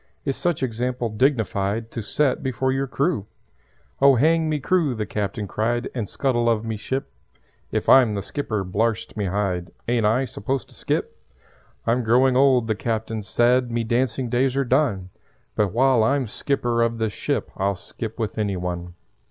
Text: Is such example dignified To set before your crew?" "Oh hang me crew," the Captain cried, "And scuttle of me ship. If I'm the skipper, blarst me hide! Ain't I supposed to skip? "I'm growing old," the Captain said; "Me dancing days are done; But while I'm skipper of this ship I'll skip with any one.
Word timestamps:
Is 0.25 0.35
such 0.35 0.63
example 0.63 1.09
dignified 1.09 1.91
To 1.91 2.01
set 2.01 2.41
before 2.41 2.71
your 2.71 2.87
crew?" 2.87 3.27
"Oh 4.01 4.15
hang 4.15 4.49
me 4.49 4.59
crew," 4.59 4.95
the 4.95 5.05
Captain 5.05 5.47
cried, 5.47 5.91
"And 5.93 6.09
scuttle 6.09 6.49
of 6.49 6.65
me 6.65 6.75
ship. 6.75 7.11
If 7.71 7.87
I'm 7.87 8.15
the 8.15 8.23
skipper, 8.23 8.63
blarst 8.63 9.15
me 9.15 9.25
hide! 9.25 9.69
Ain't 9.87 10.07
I 10.07 10.25
supposed 10.25 10.69
to 10.69 10.73
skip? 10.73 11.15
"I'm 11.85 12.01
growing 12.01 12.35
old," 12.35 12.65
the 12.65 12.73
Captain 12.73 13.21
said; 13.21 13.69
"Me 13.69 13.83
dancing 13.83 14.27
days 14.27 14.57
are 14.57 14.65
done; 14.65 15.11
But 15.55 15.71
while 15.71 16.03
I'm 16.03 16.25
skipper 16.25 16.81
of 16.81 16.97
this 16.97 17.13
ship 17.13 17.51
I'll 17.55 17.75
skip 17.75 18.17
with 18.17 18.39
any 18.39 18.57
one. 18.57 18.95